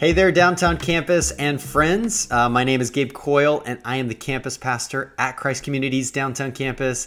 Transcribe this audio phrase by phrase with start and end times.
[0.00, 2.26] Hey there, downtown campus and friends.
[2.30, 6.10] Uh, my name is Gabe Coyle, and I am the campus pastor at Christ Community's
[6.10, 7.06] downtown campus.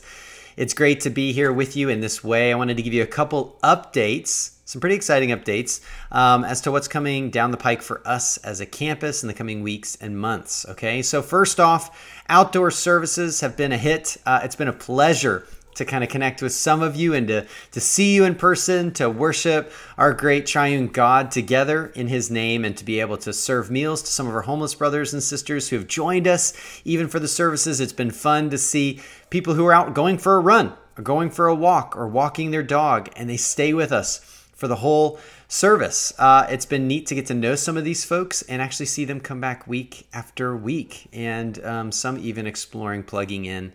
[0.57, 2.51] It's great to be here with you in this way.
[2.51, 5.81] I wanted to give you a couple updates, some pretty exciting updates,
[6.11, 9.33] um, as to what's coming down the pike for us as a campus in the
[9.33, 10.63] coming weeks and months.
[10.69, 14.17] Okay, so first off, outdoor services have been a hit.
[14.23, 17.45] Uh, it's been a pleasure to kind of connect with some of you and to,
[17.71, 22.63] to see you in person, to worship our great triune God together in his name,
[22.65, 25.69] and to be able to serve meals to some of our homeless brothers and sisters
[25.69, 26.53] who have joined us
[26.85, 27.79] even for the services.
[27.79, 31.29] It's been fun to see people who are out going for a run or going
[31.29, 34.19] for a walk or walking their dog, and they stay with us
[34.53, 36.13] for the whole service.
[36.17, 39.05] Uh, it's been neat to get to know some of these folks and actually see
[39.05, 43.73] them come back week after week, and um, some even exploring plugging in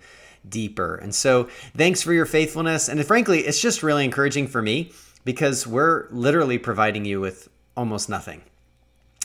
[0.48, 0.96] deeper.
[0.96, 2.88] And so, thanks for your faithfulness.
[2.88, 4.92] And frankly, it's just really encouraging for me
[5.24, 8.42] because we're literally providing you with almost nothing.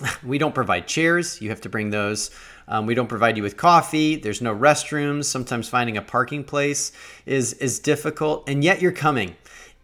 [0.23, 2.31] We don't provide chairs, you have to bring those.
[2.67, 4.15] Um, we don't provide you with coffee.
[4.15, 5.25] There's no restrooms.
[5.25, 6.91] Sometimes finding a parking place
[7.25, 9.35] is is difficult, and yet you're coming.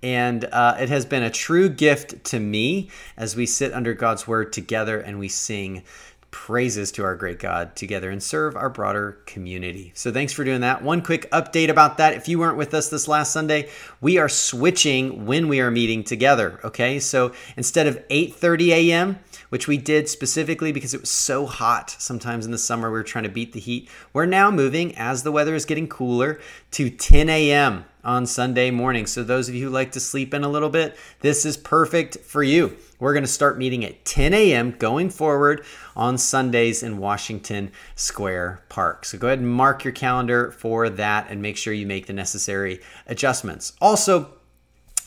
[0.02, 4.28] And uh, it has been a true gift to me as we sit under God's
[4.28, 5.84] word together and we sing
[6.32, 9.92] praises to our great God together and serve our broader community.
[9.96, 10.82] So thanks for doing that.
[10.82, 12.14] One quick update about that.
[12.14, 13.70] If you weren't with us this last Sunday,
[14.02, 17.00] we are switching when we are meeting together, okay?
[17.00, 19.20] So instead of 8:30 a.m.,
[19.50, 23.04] which we did specifically because it was so hot sometimes in the summer we were
[23.04, 26.40] trying to beat the heat, we're now moving as the weather is getting cooler
[26.72, 27.86] to 10 a.m.
[28.04, 29.06] on Sunday morning.
[29.06, 32.20] So those of you who like to sleep in a little bit, this is perfect
[32.20, 32.78] for you.
[33.00, 34.72] We're going to start meeting at 10 a.m.
[34.72, 35.64] going forward
[35.96, 39.06] on Sundays in Washington Square Park.
[39.06, 42.14] So go ahead and mark your calendar for that and make sure you make the
[42.14, 43.74] necessary adjustments.
[43.80, 44.34] Also,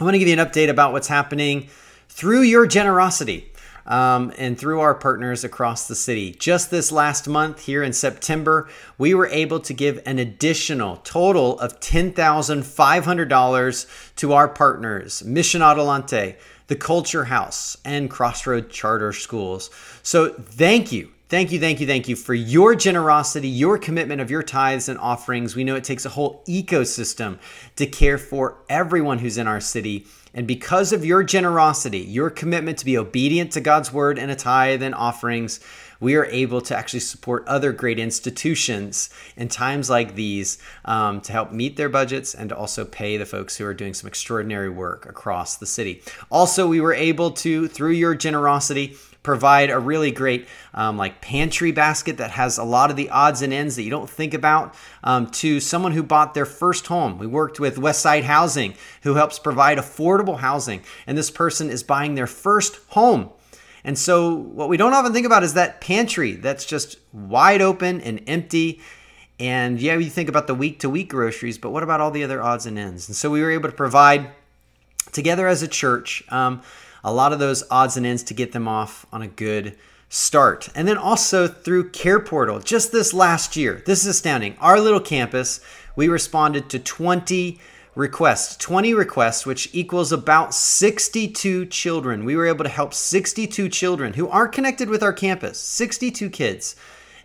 [0.00, 1.68] I want to give you an update about what's happening
[2.08, 3.51] through your generosity.
[3.84, 6.36] Um, and through our partners across the city.
[6.38, 11.58] Just this last month, here in September, we were able to give an additional total
[11.58, 16.36] of $10,500 to our partners Mission Adelante,
[16.68, 19.68] the Culture House, and Crossroads Charter Schools.
[20.02, 21.10] So thank you.
[21.32, 24.98] Thank you, thank you, thank you for your generosity, your commitment of your tithes and
[24.98, 25.56] offerings.
[25.56, 27.38] We know it takes a whole ecosystem
[27.76, 30.06] to care for everyone who's in our city.
[30.34, 34.34] And because of your generosity, your commitment to be obedient to God's word and a
[34.34, 35.60] tithe and offerings,
[36.00, 41.30] we are able to actually support other great institutions in times like these um, to
[41.30, 44.68] help meet their budgets and to also pay the folks who are doing some extraordinary
[44.68, 46.02] work across the city.
[46.28, 51.72] Also, we were able to, through your generosity, provide a really great um, like pantry
[51.72, 54.74] basket that has a lot of the odds and ends that you don't think about
[55.04, 59.38] um, to someone who bought their first home we worked with westside housing who helps
[59.38, 63.30] provide affordable housing and this person is buying their first home
[63.84, 68.00] and so, what we don't often think about is that pantry that's just wide open
[68.00, 68.80] and empty.
[69.40, 72.22] And yeah, you think about the week to week groceries, but what about all the
[72.22, 73.08] other odds and ends?
[73.08, 74.30] And so, we were able to provide
[75.10, 76.62] together as a church um,
[77.04, 79.76] a lot of those odds and ends to get them off on a good
[80.08, 80.68] start.
[80.74, 84.56] And then also through Care Portal, just this last year, this is astounding.
[84.60, 85.60] Our little campus,
[85.96, 87.58] we responded to 20
[87.94, 94.14] requests 20 requests which equals about 62 children we were able to help 62 children
[94.14, 96.74] who aren't connected with our campus 62 kids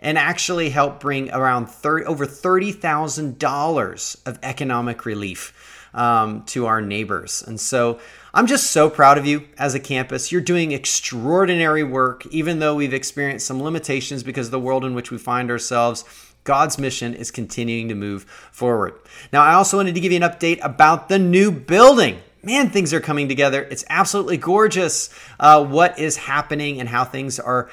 [0.01, 7.43] and actually help bring around 30, over $30000 of economic relief um, to our neighbors
[7.47, 7.99] and so
[8.33, 12.75] i'm just so proud of you as a campus you're doing extraordinary work even though
[12.75, 16.05] we've experienced some limitations because of the world in which we find ourselves
[16.47, 18.93] God's mission is continuing to move forward.
[19.33, 22.19] Now, I also wanted to give you an update about the new building.
[22.41, 23.63] Man, things are coming together.
[23.63, 25.09] It's absolutely gorgeous
[25.41, 27.69] uh, what is happening and how things are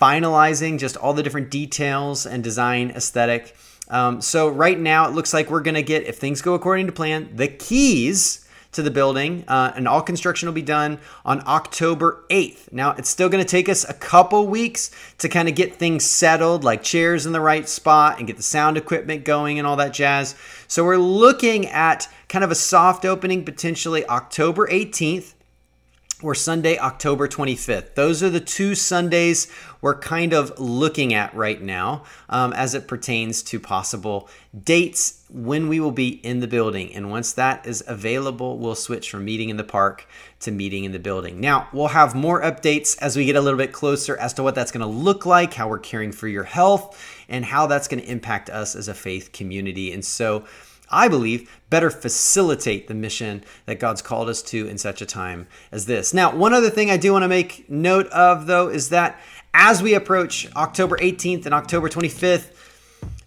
[0.00, 3.54] finalizing, just all the different details and design aesthetic.
[3.88, 6.86] Um, so, right now, it looks like we're going to get, if things go according
[6.86, 11.42] to plan, the keys to the building, uh, and all construction will be done on
[11.46, 12.72] October 8th.
[12.72, 16.04] Now, it's still going to take us a couple weeks to kind of get things
[16.04, 19.76] settled, like chairs in the right spot and get the sound equipment going and all
[19.76, 20.34] that jazz.
[20.68, 25.34] So, we're looking at kind of a soft opening potentially October 18th
[26.22, 27.94] or Sunday, October 25th.
[27.94, 29.52] Those are the two Sundays
[29.82, 34.28] we're kind of looking at right now um, as it pertains to possible
[34.64, 36.94] dates when we will be in the building.
[36.94, 40.08] And once that is available, we'll switch from meeting in the park
[40.40, 41.38] to meeting in the building.
[41.38, 44.54] Now, we'll have more updates as we get a little bit closer as to what
[44.54, 46.98] that's going to look like, how we're caring for your health,
[47.28, 49.92] and how that's going to impact us as a faith community.
[49.92, 50.44] And so,
[50.90, 55.46] I believe, better facilitate the mission that God's called us to in such a time
[55.72, 56.14] as this.
[56.14, 59.20] Now, one other thing I do want to make note of, though, is that
[59.52, 62.52] as we approach October 18th and October 25th,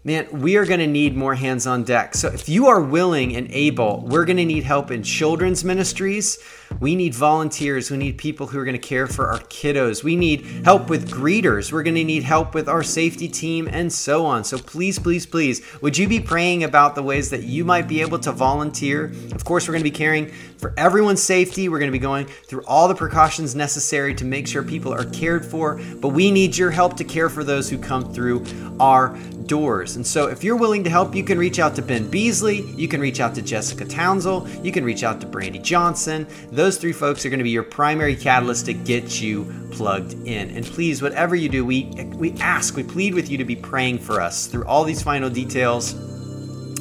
[0.05, 2.15] man, we are going to need more hands on deck.
[2.15, 6.39] So if you are willing and able, we're going to need help in children's ministries.
[6.79, 7.91] We need volunteers.
[7.91, 10.01] We need people who are going to care for our kiddos.
[10.01, 11.73] We need help with greeters.
[11.73, 14.45] We're going to need help with our safety team and so on.
[14.45, 17.99] So please, please, please, would you be praying about the ways that you might be
[17.99, 19.11] able to volunteer?
[19.33, 20.27] Of course, we're going to be caring
[20.59, 21.67] for everyone's safety.
[21.67, 25.05] We're going to be going through all the precautions necessary to make sure people are
[25.05, 28.45] cared for, but we need your help to care for those who come through
[28.79, 29.17] our
[29.49, 29.97] doors.
[29.97, 32.87] And so if you're willing to help, you can reach out to Ben Beasley, you
[32.87, 36.25] can reach out to Jessica Townsell, you can reach out to Brandy Johnson.
[36.51, 40.51] Those three folks are going to be your primary catalyst to get you plugged in.
[40.51, 41.85] And please, whatever you do, we
[42.15, 45.29] we ask, we plead with you to be praying for us through all these final
[45.29, 45.95] details.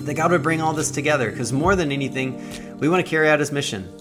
[0.04, 3.28] That God would bring all this together because more than anything, we want to carry
[3.28, 3.97] out his mission.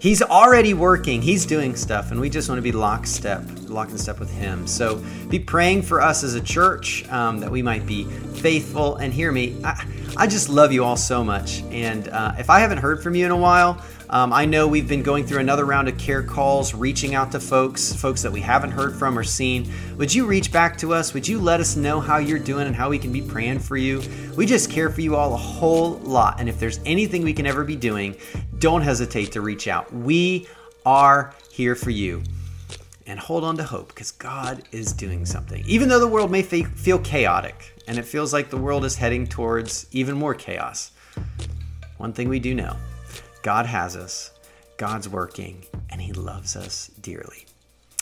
[0.00, 1.20] He's already working.
[1.20, 4.64] He's doing stuff, and we just want to be lockstep, locked in step with Him.
[4.68, 8.94] So be praying for us as a church um, that we might be faithful.
[8.96, 9.84] And hear me, I,
[10.16, 11.62] I just love you all so much.
[11.72, 14.88] And uh, if I haven't heard from you in a while, um, I know we've
[14.88, 18.40] been going through another round of care calls, reaching out to folks, folks that we
[18.40, 19.70] haven't heard from or seen.
[19.96, 21.12] Would you reach back to us?
[21.12, 23.76] Would you let us know how you're doing and how we can be praying for
[23.76, 24.00] you?
[24.34, 26.40] We just care for you all a whole lot.
[26.40, 28.16] And if there's anything we can ever be doing,
[28.58, 29.92] don't hesitate to reach out.
[29.92, 30.46] We
[30.84, 32.22] are here for you.
[33.06, 35.64] And hold on to hope because God is doing something.
[35.66, 39.26] Even though the world may feel chaotic and it feels like the world is heading
[39.26, 40.90] towards even more chaos,
[41.96, 42.76] one thing we do know
[43.42, 44.32] God has us,
[44.76, 47.46] God's working, and He loves us dearly.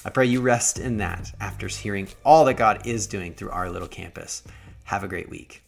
[0.05, 3.71] I pray you rest in that after hearing all that God is doing through our
[3.71, 4.43] little campus.
[4.85, 5.63] Have a great week.